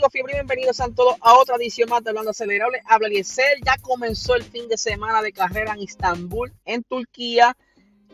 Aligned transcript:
amigos? 0.00 0.32
Bienvenidos 0.32 0.80
a 0.80 0.88
todos 0.88 1.16
a 1.20 1.34
otra 1.34 1.56
edición 1.56 1.90
más 1.90 2.02
de 2.02 2.10
Hablando 2.10 2.30
Acelerable. 2.30 2.80
Habla 2.86 3.08
Eliezer, 3.08 3.58
ya 3.64 3.76
comenzó 3.82 4.34
el 4.34 4.42
fin 4.42 4.66
de 4.68 4.78
semana 4.78 5.20
de 5.20 5.32
carrera 5.32 5.74
en 5.74 5.82
Istambul, 5.82 6.52
en 6.64 6.82
Turquía. 6.82 7.56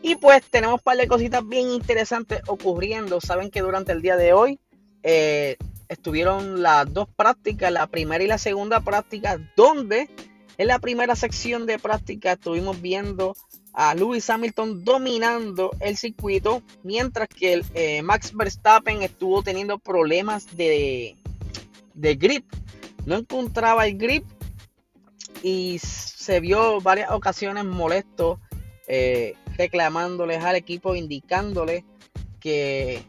Y 0.01 0.15
pues 0.15 0.43
tenemos 0.49 0.79
un 0.79 0.83
par 0.83 0.97
de 0.97 1.07
cositas 1.07 1.47
bien 1.47 1.69
interesantes 1.69 2.41
ocurriendo. 2.47 3.21
Saben 3.21 3.49
que 3.49 3.61
durante 3.61 3.93
el 3.93 4.01
día 4.01 4.17
de 4.17 4.33
hoy 4.33 4.59
eh, 5.03 5.55
estuvieron 5.87 6.61
las 6.61 6.91
dos 6.93 7.07
prácticas, 7.15 7.71
la 7.71 7.87
primera 7.87 8.23
y 8.23 8.27
la 8.27 8.37
segunda 8.37 8.81
práctica, 8.81 9.37
donde 9.55 10.09
en 10.57 10.67
la 10.67 10.79
primera 10.79 11.15
sección 11.15 11.65
de 11.65 11.79
práctica 11.79 12.33
estuvimos 12.33 12.81
viendo 12.81 13.35
a 13.73 13.95
Lewis 13.95 14.29
Hamilton 14.29 14.83
dominando 14.83 15.71
el 15.79 15.95
circuito, 15.95 16.63
mientras 16.83 17.29
que 17.29 17.63
eh, 17.75 18.01
Max 18.01 18.33
Verstappen 18.33 19.03
estuvo 19.03 19.43
teniendo 19.43 19.77
problemas 19.77 20.57
de, 20.57 21.15
de 21.97 22.15
grip. 22.15 22.45
No 23.05 23.15
encontraba 23.15 23.87
el 23.87 23.97
grip 23.97 24.25
y 25.43 25.79
se 25.79 26.39
vio 26.39 26.79
varias 26.81 27.11
ocasiones 27.11 27.65
molesto, 27.65 28.39
eh, 28.87 29.35
reclamándoles 29.57 30.43
al 30.43 30.55
equipo, 30.55 30.95
indicándole 30.95 31.83
que 32.39 33.01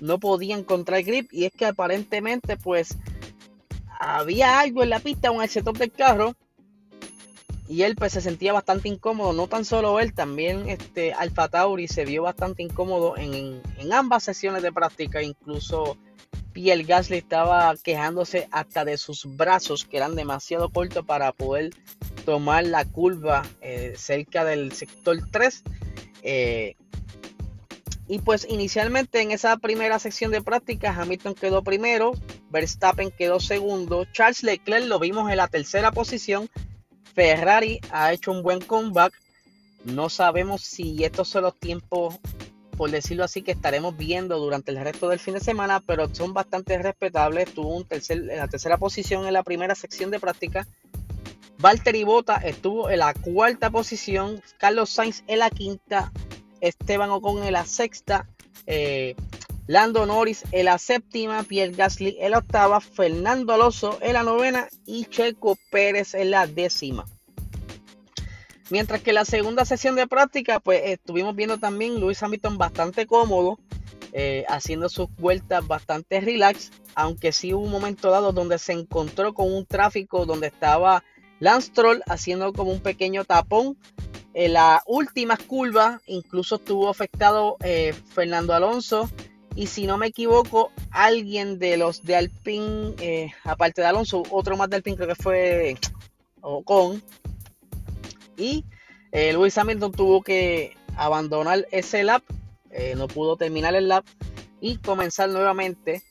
no 0.00 0.18
podía 0.18 0.56
encontrar 0.56 1.02
grip. 1.02 1.32
Y 1.32 1.44
es 1.44 1.52
que 1.52 1.66
aparentemente, 1.66 2.56
pues, 2.56 2.96
había 3.98 4.60
algo 4.60 4.82
en 4.82 4.90
la 4.90 5.00
pista, 5.00 5.30
un 5.30 5.46
setup 5.48 5.78
del 5.78 5.92
carro 5.92 6.34
y 7.68 7.82
él 7.82 7.96
pues 7.96 8.12
se 8.12 8.20
sentía 8.20 8.52
bastante 8.52 8.88
incómodo, 8.88 9.32
no 9.32 9.48
tan 9.48 9.64
solo 9.64 9.98
él, 9.98 10.14
también 10.14 10.68
este 10.68 11.12
Alfa 11.12 11.48
Tauri 11.48 11.88
se 11.88 12.04
vio 12.04 12.22
bastante 12.22 12.62
incómodo 12.62 13.16
en, 13.16 13.60
ambas 13.92 14.24
sesiones 14.24 14.62
de 14.62 14.72
práctica, 14.72 15.22
incluso 15.22 15.96
Pierre 16.56 16.84
Gasly 16.84 17.18
estaba 17.18 17.74
quejándose 17.76 18.48
hasta 18.50 18.86
de 18.86 18.96
sus 18.96 19.26
brazos 19.36 19.84
que 19.84 19.98
eran 19.98 20.14
demasiado 20.14 20.70
cortos 20.70 21.04
para 21.04 21.30
poder 21.32 21.74
tomar 22.24 22.64
la 22.64 22.86
curva 22.86 23.42
eh, 23.60 23.92
cerca 23.98 24.42
del 24.42 24.72
sector 24.72 25.18
3. 25.30 25.62
Eh, 26.22 26.76
y 28.08 28.20
pues 28.20 28.46
inicialmente 28.48 29.20
en 29.20 29.32
esa 29.32 29.58
primera 29.58 29.98
sección 29.98 30.30
de 30.30 30.40
práctica 30.40 30.96
Hamilton 30.98 31.34
quedó 31.34 31.62
primero, 31.62 32.12
Verstappen 32.48 33.10
quedó 33.10 33.38
segundo, 33.38 34.06
Charles 34.14 34.42
Leclerc 34.42 34.86
lo 34.86 34.98
vimos 34.98 35.30
en 35.30 35.36
la 35.36 35.48
tercera 35.48 35.92
posición 35.92 36.48
Ferrari 37.14 37.80
ha 37.90 38.14
hecho 38.14 38.32
un 38.32 38.42
buen 38.42 38.62
comeback. 38.62 39.12
No 39.84 40.08
sabemos 40.08 40.62
si 40.62 41.04
estos 41.04 41.28
son 41.28 41.42
los 41.42 41.54
tiempos, 41.58 42.14
por 42.76 42.90
decirlo 42.90 43.24
así, 43.24 43.42
que 43.42 43.52
estaremos 43.52 43.96
viendo 43.96 44.38
durante 44.38 44.70
el 44.70 44.78
resto 44.78 45.08
del 45.08 45.18
fin 45.18 45.34
de 45.34 45.40
semana, 45.40 45.80
pero 45.80 46.12
son 46.14 46.34
bastante 46.34 46.78
respetables. 46.78 47.52
Tuvo 47.52 47.76
un 47.76 47.86
en 47.90 48.26
la 48.28 48.48
tercera 48.48 48.78
posición 48.78 49.26
en 49.26 49.32
la 49.32 49.42
primera 49.42 49.74
sección 49.74 50.10
de 50.10 50.20
práctica. 50.20 50.66
Valtteri 51.58 52.04
Bota 52.04 52.36
estuvo 52.36 52.90
en 52.90 52.98
la 52.98 53.14
cuarta 53.14 53.70
posición. 53.70 54.42
Carlos 54.58 54.90
Sainz 54.90 55.24
en 55.26 55.38
la 55.38 55.50
quinta. 55.50 56.12
Esteban 56.60 57.10
Ocon 57.10 57.42
en 57.44 57.52
la 57.52 57.64
sexta. 57.64 58.28
Eh, 58.66 59.14
Lando 59.68 60.06
Norris 60.06 60.44
en 60.52 60.66
la 60.66 60.78
séptima, 60.78 61.42
Pierre 61.42 61.72
Gasly 61.72 62.16
en 62.20 62.30
la 62.30 62.38
octava, 62.38 62.80
Fernando 62.80 63.52
Alonso 63.52 63.98
en 64.00 64.12
la 64.12 64.22
novena 64.22 64.68
y 64.86 65.06
Checo 65.06 65.58
Pérez 65.72 66.14
en 66.14 66.30
la 66.30 66.46
décima. 66.46 67.04
Mientras 68.68 69.00
que 69.00 69.12
la 69.12 69.24
segunda 69.24 69.64
sesión 69.64 69.94
de 69.94 70.06
práctica, 70.06 70.60
pues 70.60 70.82
estuvimos 70.84 71.36
viendo 71.36 71.58
también 71.58 72.00
Luis 72.00 72.22
Hamilton 72.22 72.58
bastante 72.58 73.06
cómodo, 73.06 73.58
eh, 74.12 74.44
haciendo 74.48 74.88
sus 74.88 75.08
vueltas 75.16 75.66
bastante 75.66 76.20
relax, 76.20 76.72
aunque 76.94 77.32
sí 77.32 77.54
hubo 77.54 77.64
un 77.64 77.70
momento 77.70 78.10
dado 78.10 78.32
donde 78.32 78.58
se 78.58 78.72
encontró 78.72 79.34
con 79.34 79.52
un 79.52 79.66
tráfico 79.66 80.26
donde 80.26 80.48
estaba 80.48 81.04
Lance 81.38 81.70
Troll 81.72 82.00
haciendo 82.06 82.52
como 82.52 82.72
un 82.72 82.80
pequeño 82.80 83.24
tapón. 83.24 83.76
En 84.34 84.52
la 84.54 84.82
última 84.86 85.36
curva 85.36 86.00
incluso 86.06 86.56
estuvo 86.56 86.88
afectado 86.88 87.56
eh, 87.60 87.94
Fernando 88.14 88.52
Alonso 88.52 89.08
y 89.54 89.68
si 89.68 89.86
no 89.86 89.96
me 89.96 90.08
equivoco, 90.08 90.70
alguien 90.90 91.58
de 91.58 91.78
los 91.78 92.02
de 92.02 92.16
Alpine, 92.16 92.94
eh, 93.00 93.32
aparte 93.44 93.80
de 93.80 93.86
Alonso, 93.86 94.22
otro 94.30 94.56
más 94.56 94.68
de 94.68 94.76
Alpine 94.76 94.96
creo 94.96 95.08
que 95.08 95.14
fue 95.14 95.76
Ocon. 96.42 97.02
Y 98.36 98.64
eh, 99.12 99.32
Luis 99.32 99.56
Hamilton 99.56 99.92
tuvo 99.92 100.22
que 100.22 100.76
abandonar 100.96 101.66
ese 101.70 102.04
lap, 102.04 102.22
eh, 102.70 102.94
no 102.96 103.08
pudo 103.08 103.36
terminar 103.36 103.74
el 103.74 103.88
lap 103.88 104.04
y 104.60 104.78
comenzar 104.78 105.28
nuevamente. 105.28 106.02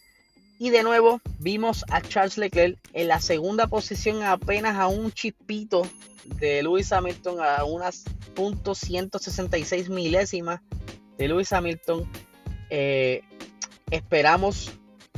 Y 0.58 0.70
de 0.70 0.84
nuevo 0.84 1.22
vimos 1.40 1.84
a 1.90 2.02
Charles 2.02 2.38
Leclerc 2.38 2.78
en 2.94 3.10
la 3.10 3.20
segunda 3.20 3.68
posición 3.68 4.24
apenas 4.24 4.78
a 4.78 4.88
un 4.88 5.12
chispito 5.12 5.88
de 6.40 6.64
Luis 6.64 6.92
Hamilton, 6.92 7.40
a 7.42 7.66
unas 7.66 8.06
.166 8.36 9.90
milésimas 9.90 10.62
de 11.18 11.28
Luis 11.28 11.52
Hamilton. 11.52 12.10
Eh, 12.70 13.22
Esperamos 13.92 14.72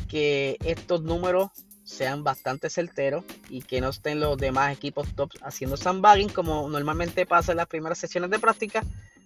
que 0.09 0.57
estos 0.63 1.01
números 1.01 1.49
sean 1.87 2.23
bastante 2.23 2.69
certeros 2.69 3.23
y 3.49 3.61
que 3.61 3.79
no 3.79 3.89
estén 3.89 4.19
los 4.19 4.37
demás 4.37 4.73
equipos 4.73 5.15
top 5.15 5.31
haciendo 5.41 5.77
sandbagging 5.77 6.27
como 6.27 6.67
normalmente 6.67 7.25
pasa 7.25 7.53
en 7.53 7.57
las 7.57 7.67
primeras 7.67 7.97
sesiones 7.97 8.29
de 8.29 8.39
práctica. 8.39 8.83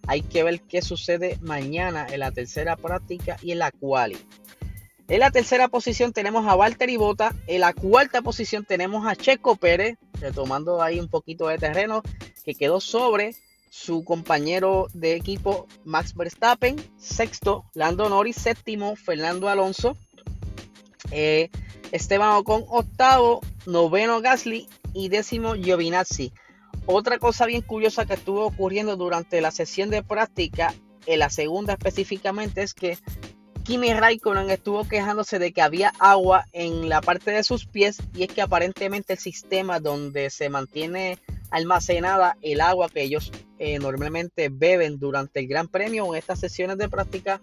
Hay 0.08 0.22
que 0.22 0.44
ver 0.44 0.62
qué 0.62 0.82
sucede 0.84 1.40
mañana 1.42 2.06
en 2.08 2.20
la 2.20 2.32
tercera 2.32 2.76
práctica 2.76 3.38
y 3.42 3.52
en 3.52 3.60
la 3.60 3.72
quali. 3.72 4.18
En 5.08 5.20
la 5.20 5.32
tercera 5.32 5.70
posición 5.70 6.14
tenemos 6.14 6.46
a 6.48 6.56
Valtteri 6.56 6.98
Bota. 6.98 7.36
En 7.48 7.62
la 7.62 7.74
cuarta 7.74 8.22
posición 8.22 8.64
tenemos 8.64 9.08
a 9.08 9.16
Checo 9.16 9.56
Pérez, 9.56 9.98
retomando 10.20 10.82
ahí 10.84 11.00
un 11.00 11.10
poquito 11.10 11.48
de 11.48 11.58
terreno, 11.58 12.04
que 12.46 12.54
quedó 12.54 12.80
sobre 12.80 13.36
su 13.72 14.04
compañero 14.04 14.88
de 14.94 15.16
equipo 15.16 15.68
Max 15.84 16.14
Verstappen, 16.14 16.76
sexto, 16.98 17.66
Lando 17.74 18.08
Norris, 18.08 18.36
séptimo, 18.36 18.96
Fernando 18.96 19.50
Alonso, 19.50 19.98
eh, 21.10 21.50
Esteban 21.92 22.36
Ocon, 22.38 22.66
octavo, 22.70 23.42
noveno 23.66 24.22
Gasly 24.22 24.68
y 24.94 25.10
décimo 25.10 25.56
Giovinazzi. 25.56 26.32
Otra 26.86 27.20
cosa 27.20 27.46
bien 27.46 27.62
curiosa 27.62 28.06
que 28.06 28.14
estuvo 28.14 28.46
ocurriendo 28.46 28.96
durante 28.96 29.42
la 29.42 29.52
sesión 29.52 29.90
de 29.90 30.04
práctica, 30.04 30.74
en 31.06 31.20
la 31.20 31.30
segunda 31.30 31.74
específicamente, 31.74 32.64
es 32.64 32.74
que 32.74 32.98
Kimi 33.64 33.94
Raikkonen 33.94 34.50
estuvo 34.50 34.88
quejándose 34.88 35.38
de 35.38 35.52
que 35.52 35.62
había 35.62 35.94
agua 36.00 36.46
en 36.52 36.90
la 36.90 37.02
parte 37.02 37.32
de 37.32 37.44
sus 37.44 37.66
pies 37.66 37.98
y 38.16 38.24
es 38.24 38.30
que 38.30 38.42
aparentemente 38.42 39.14
el 39.14 39.20
sistema 39.20 39.80
donde 39.80 40.30
se 40.30 40.50
mantiene 40.50 41.20
almacenada 41.52 42.38
el 42.42 42.62
agua 42.62 42.90
que 42.90 43.04
ellos 43.04 43.32
eh, 43.60 43.78
normalmente 43.78 44.50
beben 44.50 44.98
durante 44.98 45.42
el 45.42 45.48
Gran 45.48 45.68
Premio 45.68 46.08
en 46.08 46.16
estas 46.16 46.40
sesiones 46.40 46.78
de 46.78 46.90
práctica. 46.90 47.42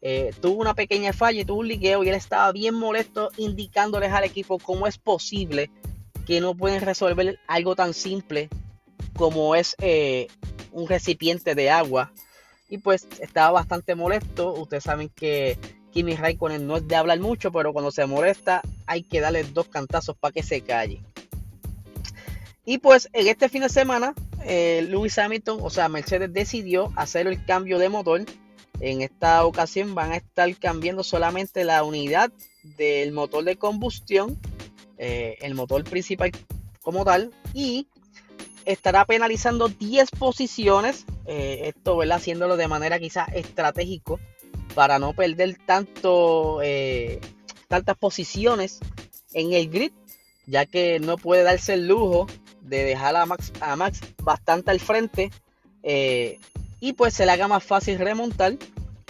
Eh, 0.00 0.32
tuvo 0.40 0.60
una 0.60 0.74
pequeña 0.74 1.12
falla 1.12 1.40
y 1.40 1.44
tuvo 1.44 1.60
un 1.60 1.68
liqueo 1.68 2.04
y 2.04 2.08
él 2.08 2.14
estaba 2.14 2.52
bien 2.52 2.74
molesto 2.74 3.30
indicándoles 3.36 4.12
al 4.12 4.24
equipo 4.24 4.58
cómo 4.58 4.86
es 4.86 4.96
posible 4.96 5.70
que 6.24 6.40
no 6.40 6.54
pueden 6.54 6.82
resolver 6.82 7.40
algo 7.48 7.74
tan 7.74 7.94
simple 7.94 8.48
como 9.16 9.56
es 9.56 9.74
eh, 9.80 10.28
un 10.72 10.88
recipiente 10.88 11.54
de 11.54 11.70
agua. 11.70 12.12
Y 12.68 12.78
pues 12.78 13.08
estaba 13.20 13.50
bastante 13.50 13.94
molesto. 13.94 14.52
Ustedes 14.52 14.84
saben 14.84 15.08
que 15.08 15.58
Kimi 15.90 16.14
Raikkonen 16.14 16.66
no 16.66 16.76
es 16.76 16.86
de 16.86 16.96
hablar 16.96 17.18
mucho, 17.18 17.50
pero 17.50 17.72
cuando 17.72 17.90
se 17.90 18.06
molesta 18.06 18.62
hay 18.86 19.02
que 19.02 19.20
darle 19.20 19.42
dos 19.42 19.68
cantazos 19.68 20.16
para 20.16 20.32
que 20.32 20.42
se 20.42 20.60
calle. 20.60 21.00
Y 22.64 22.78
pues 22.78 23.08
en 23.14 23.26
este 23.26 23.48
fin 23.48 23.62
de 23.62 23.70
semana, 23.70 24.14
eh, 24.44 24.86
Lewis 24.88 25.18
Hamilton, 25.18 25.60
o 25.62 25.70
sea, 25.70 25.88
Mercedes 25.88 26.32
decidió 26.32 26.92
hacer 26.96 27.26
el 27.26 27.42
cambio 27.46 27.78
de 27.78 27.88
motor. 27.88 28.26
En 28.80 29.02
esta 29.02 29.44
ocasión 29.44 29.94
van 29.94 30.12
a 30.12 30.16
estar 30.16 30.54
cambiando 30.56 31.02
solamente 31.02 31.64
la 31.64 31.82
unidad 31.82 32.30
del 32.62 33.12
motor 33.12 33.44
de 33.44 33.56
combustión, 33.56 34.38
eh, 34.98 35.36
el 35.40 35.54
motor 35.54 35.84
principal 35.84 36.32
como 36.82 37.04
tal, 37.04 37.32
y 37.54 37.88
estará 38.64 39.04
penalizando 39.04 39.68
10 39.68 40.10
posiciones. 40.12 41.04
Eh, 41.26 41.72
esto, 41.74 41.96
¿verdad? 41.96 42.18
Haciéndolo 42.18 42.56
de 42.56 42.68
manera 42.68 42.98
quizás 42.98 43.28
estratégico 43.34 44.20
para 44.74 44.98
no 44.98 45.12
perder 45.12 45.58
tanto, 45.66 46.60
tantas 47.68 47.96
posiciones 47.96 48.80
en 49.32 49.52
el 49.52 49.68
grid, 49.68 49.92
ya 50.46 50.66
que 50.66 50.98
no 51.00 51.16
puede 51.16 51.42
darse 51.42 51.74
el 51.74 51.88
lujo 51.88 52.26
de 52.62 52.84
dejar 52.84 53.16
a 53.16 53.26
Max, 53.26 53.52
a 53.60 53.76
Max 53.76 54.00
bastante 54.22 54.70
al 54.70 54.80
frente 54.80 55.30
eh, 55.82 56.38
y 56.80 56.92
pues 56.92 57.14
se 57.14 57.26
le 57.26 57.32
haga 57.32 57.48
más 57.48 57.64
fácil 57.64 57.98
remontar 57.98 58.56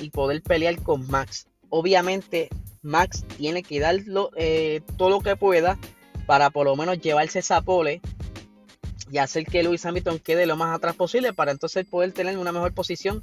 y 0.01 0.11
poder 0.11 0.43
pelear 0.43 0.81
con 0.83 1.09
Max. 1.09 1.47
Obviamente 1.69 2.49
Max 2.83 3.25
tiene 3.37 3.63
que 3.63 3.81
dar 3.81 3.97
eh, 4.37 4.81
todo 4.97 5.11
lo 5.11 5.21
que 5.21 5.37
pueda 5.37 5.79
para 6.27 6.51
por 6.51 6.67
lo 6.67 6.77
menos 6.77 7.01
llevarse 7.01 7.41
esa 7.41 7.61
pole 7.61 8.01
y 9.11 9.19
hacer 9.19 9.45
que 9.45 9.63
Lewis 9.63 9.85
Hamilton 9.87 10.19
quede 10.19 10.47
lo 10.47 10.57
más 10.57 10.77
atrás 10.77 10.95
posible 10.95 11.33
para 11.33 11.53
entonces 11.53 11.87
poder 11.87 12.13
tener 12.13 12.37
una 12.39 12.53
mejor 12.53 12.75
posición 12.75 13.23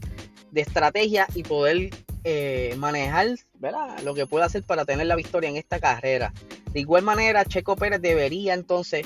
de 0.51 0.62
estrategia 0.62 1.27
y 1.36 1.44
poder 1.44 1.92
eh, 2.24 2.74
manejar 2.77 3.27
lo 4.03 4.15
que 4.15 4.25
pueda 4.25 4.45
hacer 4.45 4.63
para 4.63 4.86
tener 4.86 5.06
la 5.06 5.15
victoria 5.15 5.50
en 5.50 5.57
esta 5.57 5.80
carrera. 5.80 6.33
De 6.71 6.80
igual 6.80 7.03
manera, 7.03 7.45
Checo 7.45 7.75
Pérez 7.75 8.01
debería 8.01 8.53
entonces 8.53 9.06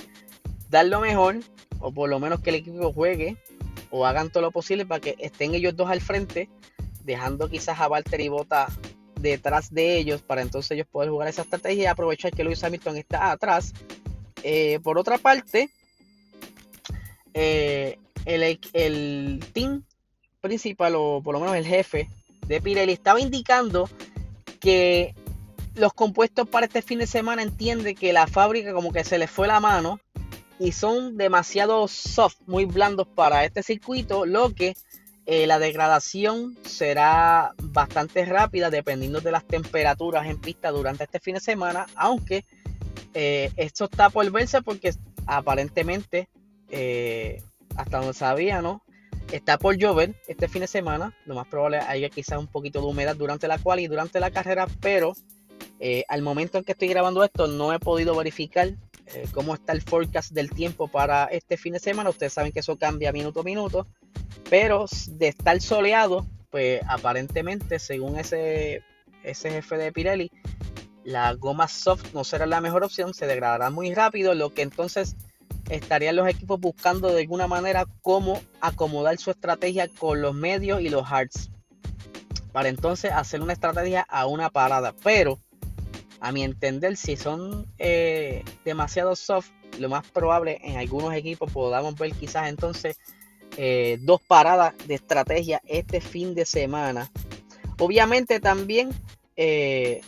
dar 0.70 0.86
lo 0.86 1.02
mejor, 1.02 1.40
o 1.80 1.92
por 1.92 2.10
lo 2.10 2.20
menos 2.20 2.40
que 2.40 2.50
el 2.52 2.58
equipo 2.58 2.94
juegue, 2.94 3.38
o 3.92 4.06
hagan 4.06 4.30
todo 4.30 4.42
lo 4.42 4.52
posible 4.52 4.86
para 4.86 5.02
que 5.02 5.16
estén 5.20 5.56
ellos 5.56 5.76
dos 5.76 5.90
al 5.90 6.02
frente, 6.02 6.50
dejando 7.04 7.50
quizás 7.50 7.80
a 7.80 7.88
Walter 7.88 8.22
y 8.22 8.28
Bota 8.28 8.68
detrás 9.20 9.74
de 9.74 9.98
ellos, 9.98 10.22
para 10.22 10.42
entonces 10.42 10.72
ellos 10.72 10.88
poder 10.88 11.10
jugar 11.10 11.28
esa 11.28 11.42
estrategia 11.42 11.84
y 11.84 11.88
aprovechar 11.88 12.32
que 12.32 12.44
Lewis 12.44 12.64
Hamilton 12.64 12.98
está 12.98 13.32
atrás. 13.32 13.74
Eh, 14.44 14.80
por 14.82 14.98
otra 14.98 15.18
parte, 15.18 15.70
eh, 17.34 17.98
el, 18.26 18.60
el 18.74 19.40
team 19.54 19.84
principal, 20.42 20.96
o 20.96 21.22
por 21.22 21.34
lo 21.34 21.42
menos 21.42 21.56
el 21.56 21.66
jefe 21.66 22.08
de 22.48 22.62
Pirelli, 22.62 22.94
estaba 22.94 23.20
indicando 23.20 23.90
que 24.60 25.16
los 25.76 25.94
compuestos 25.94 26.48
para 26.48 26.66
este 26.66 26.82
fin 26.82 27.00
de 27.00 27.08
semana 27.08 27.42
entiende 27.42 27.96
que 27.96 28.14
la 28.14 28.28
fábrica 28.28 28.74
como 28.74 28.92
que 28.92 29.04
se 29.04 29.18
le 29.18 29.28
fue 29.28 29.48
la 29.48 29.60
mano 29.60 30.00
y 30.60 30.74
son 30.74 31.16
demasiado 31.16 31.88
soft, 31.88 32.36
muy 32.46 32.66
blandos 32.66 33.08
para 33.08 33.46
este 33.46 33.64
circuito, 33.64 34.26
lo 34.26 34.54
que 34.54 34.76
eh, 35.26 35.48
la 35.48 35.58
degradación 35.58 36.58
será 36.66 37.54
bastante 37.62 38.26
rápida 38.26 38.70
dependiendo 38.70 39.22
de 39.22 39.32
las 39.32 39.46
temperaturas 39.46 40.28
en 40.28 40.38
pista 40.38 40.72
durante 40.72 41.06
este 41.06 41.20
fin 41.20 41.36
de 41.36 41.40
semana, 41.40 41.88
aunque 41.96 42.46
eh, 43.14 43.52
esto 43.56 43.86
está 43.86 44.10
por 44.10 44.30
verse 44.32 44.62
porque 44.62 44.94
aparentemente, 45.28 46.28
eh, 46.70 47.42
hasta 47.76 48.00
donde 48.00 48.14
sabía, 48.14 48.62
¿no? 48.62 48.84
Está 49.32 49.58
por 49.58 49.78
llover 49.78 50.16
este 50.28 50.50
fin 50.50 50.62
de 50.62 50.68
semana, 50.68 51.16
lo 51.26 51.36
más 51.36 51.48
probable 51.48 51.78
haya 51.78 52.10
quizás 52.10 52.38
un 52.40 52.48
poquito 52.48 52.82
de 52.82 52.88
humedad 52.88 53.16
durante 53.16 53.48
la 53.48 53.60
cual 53.60 53.80
y 53.80 53.88
durante 53.88 54.20
la 54.20 54.32
carrera, 54.32 54.68
pero 54.82 55.14
al 56.10 56.22
momento 56.22 56.58
en 56.58 56.66
que 56.66 56.74
estoy 56.74 56.90
grabando 56.90 57.24
esto, 57.24 57.48
no 57.48 57.72
he 57.72 57.80
podido 57.80 58.14
verificar 58.16 58.74
eh, 59.14 59.28
cómo 59.32 59.54
está 59.54 59.74
el 59.74 59.82
forecast 59.82 60.32
del 60.32 60.50
tiempo 60.50 60.88
para 60.88 61.26
este 61.26 61.58
fin 61.58 61.74
de 61.74 61.80
semana. 61.80 62.10
Ustedes 62.10 62.34
saben 62.34 62.52
que 62.52 62.60
eso 62.60 62.78
cambia 62.78 63.12
minuto 63.12 63.42
a 63.42 63.44
minuto, 63.44 63.88
pero 64.50 64.86
de 65.08 65.28
estar 65.28 65.60
soleado, 65.62 66.26
pues 66.50 66.82
aparentemente, 66.88 67.80
según 67.80 68.18
ese, 68.18 68.84
ese 69.24 69.52
jefe 69.52 69.78
de 69.78 69.92
Pirelli, 69.92 70.32
la 71.04 71.34
goma 71.34 71.68
soft 71.68 72.14
no 72.14 72.24
será 72.24 72.46
la 72.46 72.62
mejor 72.62 72.84
opción, 72.84 73.14
se 73.14 73.26
degradará 73.26 73.70
muy 73.70 73.94
rápido, 73.94 74.36
lo 74.36 74.54
que 74.54 74.62
entonces 74.62 75.16
estarían 75.70 76.16
los 76.16 76.28
equipos 76.28 76.60
buscando 76.60 77.10
de 77.10 77.22
alguna 77.22 77.48
manera 77.48 77.86
cómo 78.02 78.42
acomodar 78.62 79.18
su 79.18 79.32
estrategia 79.32 79.88
con 79.88 80.22
los 80.22 80.34
medios 80.34 80.82
y 80.82 80.90
los 80.90 81.10
hards 81.12 81.52
para 82.52 82.70
entonces 82.70 83.12
hacer 83.12 83.42
una 83.42 83.54
estrategia 83.54 84.02
a 84.10 84.26
una 84.26 84.50
parada. 84.50 84.94
Pero 85.04 85.40
a 86.22 86.32
mi 86.32 86.44
entender, 86.44 86.98
si 86.98 87.16
son 87.16 87.66
eh, 87.78 88.44
demasiado 88.66 89.16
soft, 89.16 89.50
lo 89.78 89.90
más 89.90 90.06
probable 90.08 90.60
en 90.64 90.78
algunos 90.78 91.14
equipos 91.14 91.52
podamos 91.52 91.96
ver 91.96 92.12
quizás 92.14 92.50
entonces 92.50 92.98
eh, 93.58 93.98
dos 94.02 94.22
paradas 94.22 94.74
de 94.88 94.96
estrategia 94.96 95.62
este 95.66 96.02
fin 96.02 96.36
de 96.36 96.46
semana. 96.46 97.10
Obviamente 97.78 98.40
también 98.40 98.90
eh, 99.36 100.02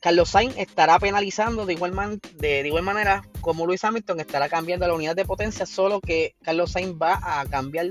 Carlos 0.00 0.30
Sainz 0.30 0.56
estará 0.56 0.98
penalizando 0.98 1.66
de 1.66 1.72
igual, 1.72 2.20
de, 2.36 2.66
igual 2.66 2.84
manera 2.84 3.24
como 3.40 3.66
Luis 3.66 3.82
Hamilton 3.84 4.20
estará 4.20 4.48
cambiando 4.48 4.86
la 4.86 4.94
unidad 4.94 5.16
de 5.16 5.24
potencia, 5.24 5.66
solo 5.66 6.00
que 6.00 6.34
Carlos 6.42 6.72
Sainz 6.72 6.94
va 7.00 7.20
a 7.22 7.44
cambiar 7.46 7.88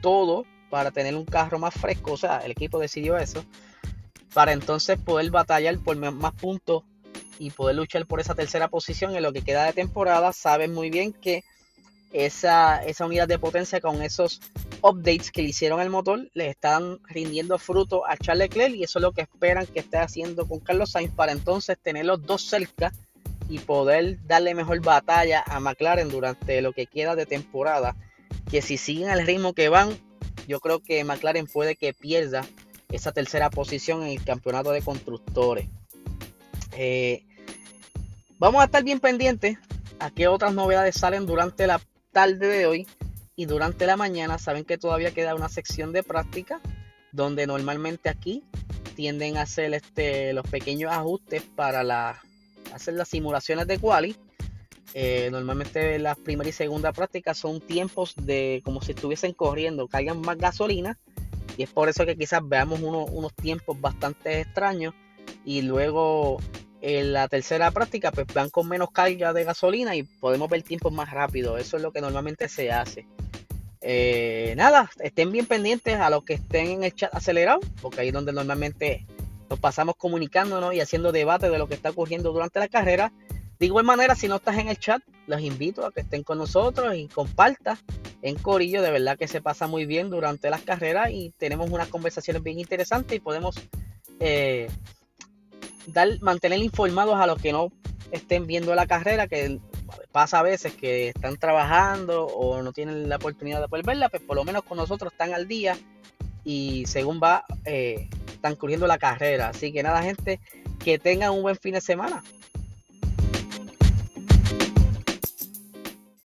todo 0.00 0.44
para 0.70 0.90
tener 0.90 1.14
un 1.14 1.24
carro 1.24 1.58
más 1.58 1.74
fresco, 1.74 2.12
o 2.12 2.16
sea, 2.16 2.38
el 2.38 2.52
equipo 2.52 2.78
decidió 2.78 3.16
eso, 3.16 3.44
para 4.32 4.52
entonces 4.52 4.98
poder 4.98 5.30
batallar 5.30 5.78
por 5.78 5.96
más 5.96 6.34
puntos 6.34 6.82
y 7.38 7.50
poder 7.50 7.76
luchar 7.76 8.06
por 8.06 8.20
esa 8.20 8.34
tercera 8.34 8.68
posición 8.68 9.16
en 9.16 9.22
lo 9.22 9.32
que 9.32 9.42
queda 9.42 9.64
de 9.64 9.72
temporada, 9.72 10.32
saben 10.32 10.72
muy 10.72 10.90
bien 10.90 11.12
que 11.12 11.44
esa, 12.12 12.84
esa 12.84 13.06
unidad 13.06 13.26
de 13.26 13.38
potencia 13.38 13.80
con 13.80 14.00
esos 14.00 14.40
updates 14.82 15.32
que 15.32 15.42
le 15.42 15.48
hicieron 15.48 15.80
al 15.80 15.90
motor 15.90 16.30
le 16.34 16.48
están 16.48 17.00
rindiendo 17.08 17.58
fruto 17.58 18.06
a 18.06 18.16
Charles 18.16 18.50
Leclerc 18.50 18.74
y 18.76 18.84
eso 18.84 18.98
es 18.98 19.02
lo 19.02 19.12
que 19.12 19.22
esperan 19.22 19.66
que 19.66 19.80
esté 19.80 19.98
haciendo 19.98 20.46
con 20.46 20.60
Carlos 20.60 20.92
Sainz 20.92 21.12
para 21.12 21.32
entonces 21.32 21.76
tener 21.82 22.04
los 22.04 22.24
dos 22.24 22.42
cerca 22.42 22.92
y 23.48 23.58
poder 23.58 24.18
darle 24.26 24.54
mejor 24.54 24.80
batalla 24.80 25.42
a 25.46 25.60
McLaren 25.60 26.08
durante 26.08 26.62
lo 26.62 26.72
que 26.72 26.86
queda 26.86 27.14
de 27.16 27.26
temporada. 27.26 27.96
Que 28.50 28.62
si 28.62 28.76
siguen 28.76 29.10
el 29.10 29.26
ritmo 29.26 29.52
que 29.52 29.68
van, 29.68 29.90
yo 30.46 30.60
creo 30.60 30.80
que 30.80 31.02
McLaren 31.04 31.46
puede 31.46 31.76
que 31.76 31.92
pierda 31.92 32.46
esa 32.90 33.12
tercera 33.12 33.50
posición 33.50 34.02
en 34.02 34.10
el 34.10 34.24
campeonato 34.24 34.70
de 34.70 34.82
constructores. 34.82 35.66
Eh, 36.76 37.24
vamos 38.38 38.60
a 38.60 38.64
estar 38.64 38.82
bien 38.82 39.00
pendientes 39.00 39.58
a 39.98 40.10
qué 40.10 40.28
otras 40.28 40.54
novedades 40.54 40.96
salen 40.96 41.26
durante 41.26 41.66
la 41.66 41.80
tarde 42.12 42.46
de 42.46 42.66
hoy 42.66 42.86
y 43.36 43.46
durante 43.46 43.86
la 43.86 43.96
mañana. 43.96 44.38
Saben 44.38 44.64
que 44.64 44.78
todavía 44.78 45.12
queda 45.12 45.34
una 45.34 45.48
sección 45.48 45.92
de 45.92 46.02
práctica 46.02 46.60
donde 47.12 47.46
normalmente 47.46 48.08
aquí 48.08 48.42
tienden 48.96 49.36
a 49.36 49.42
hacer 49.42 49.72
este, 49.74 50.32
los 50.32 50.46
pequeños 50.46 50.92
ajustes 50.92 51.42
para 51.42 52.20
hacer 52.72 52.94
las 52.94 53.08
simulaciones 53.08 53.66
de 53.66 53.78
quali. 53.78 54.16
Eh, 54.94 55.28
normalmente 55.32 55.98
las 55.98 56.16
primera 56.16 56.48
y 56.48 56.52
segunda 56.52 56.92
prácticas 56.92 57.36
son 57.36 57.60
tiempos 57.60 58.14
de 58.16 58.62
como 58.64 58.80
si 58.80 58.92
estuviesen 58.92 59.32
corriendo, 59.32 59.88
caigan 59.88 60.20
más 60.20 60.38
gasolina 60.38 60.98
y 61.56 61.64
es 61.64 61.70
por 61.70 61.88
eso 61.88 62.06
que 62.06 62.16
quizás 62.16 62.40
veamos 62.44 62.80
unos 62.80 63.34
tiempos 63.34 63.80
bastante 63.80 64.40
extraños 64.40 64.94
y 65.44 65.62
luego 65.62 66.38
en 66.80 67.12
la 67.12 67.28
tercera 67.28 67.70
práctica, 67.70 68.12
pues 68.12 68.26
van 68.34 68.50
con 68.50 68.68
menos 68.68 68.90
carga 68.90 69.32
de 69.32 69.44
gasolina 69.44 69.96
y 69.96 70.02
podemos 70.02 70.50
ver 70.50 70.62
tiempos 70.62 70.92
más 70.92 71.10
rápido. 71.10 71.56
Eso 71.56 71.76
es 71.76 71.82
lo 71.82 71.92
que 71.92 72.02
normalmente 72.02 72.48
se 72.48 72.70
hace. 72.70 73.06
Eh, 73.80 74.54
nada, 74.56 74.90
estén 75.00 75.32
bien 75.32 75.46
pendientes 75.46 75.98
a 75.98 76.10
los 76.10 76.24
que 76.24 76.34
estén 76.34 76.66
en 76.68 76.84
el 76.84 76.94
chat 76.94 77.14
acelerado, 77.14 77.60
porque 77.80 78.00
ahí 78.00 78.08
es 78.08 78.14
donde 78.14 78.32
normalmente 78.32 79.06
nos 79.48 79.58
pasamos 79.58 79.96
comunicándonos 79.96 80.74
y 80.74 80.80
haciendo 80.80 81.12
debate 81.12 81.50
de 81.50 81.58
lo 81.58 81.68
que 81.68 81.74
está 81.74 81.90
ocurriendo 81.90 82.32
durante 82.32 82.60
la 82.60 82.68
carrera. 82.68 83.12
De 83.58 83.66
igual 83.66 83.84
manera, 83.84 84.14
si 84.14 84.28
no 84.28 84.36
estás 84.36 84.58
en 84.58 84.68
el 84.68 84.78
chat, 84.78 85.02
los 85.26 85.40
invito 85.40 85.86
a 85.86 85.92
que 85.92 86.00
estén 86.00 86.22
con 86.22 86.38
nosotros 86.38 86.94
y 86.96 87.08
compartas 87.08 87.78
en 88.20 88.36
Corillo. 88.36 88.82
De 88.82 88.90
verdad 88.90 89.16
que 89.16 89.28
se 89.28 89.40
pasa 89.40 89.66
muy 89.66 89.86
bien 89.86 90.10
durante 90.10 90.50
las 90.50 90.62
carreras 90.62 91.10
y 91.12 91.32
tenemos 91.38 91.70
unas 91.70 91.88
conversaciones 91.88 92.42
bien 92.42 92.58
interesantes 92.58 93.16
y 93.16 93.20
podemos 93.20 93.54
eh, 94.20 94.68
dar, 95.86 96.20
mantener 96.20 96.58
informados 96.60 97.16
a 97.16 97.26
los 97.26 97.40
que 97.40 97.52
no 97.52 97.72
estén 98.10 98.46
viendo 98.46 98.74
la 98.74 98.86
carrera, 98.86 99.26
que 99.26 99.58
pasa 100.12 100.38
a 100.38 100.42
veces 100.42 100.74
que 100.74 101.08
están 101.08 101.36
trabajando 101.36 102.26
o 102.26 102.62
no 102.62 102.72
tienen 102.72 103.08
la 103.08 103.16
oportunidad 103.16 103.60
de 103.60 103.68
poder 103.68 103.84
verla, 103.84 104.08
pues 104.08 104.22
por 104.22 104.36
lo 104.36 104.44
menos 104.44 104.62
con 104.62 104.76
nosotros 104.76 105.12
están 105.12 105.34
al 105.34 105.48
día 105.48 105.76
y 106.44 106.84
según 106.86 107.20
va, 107.22 107.44
eh, 107.64 108.08
están 108.26 108.56
corriendo 108.56 108.86
la 108.86 108.98
carrera. 108.98 109.48
Así 109.48 109.72
que 109.72 109.82
nada, 109.82 110.02
gente, 110.02 110.40
que 110.78 110.98
tengan 110.98 111.32
un 111.32 111.42
buen 111.42 111.56
fin 111.56 111.74
de 111.74 111.80
semana. 111.80 112.22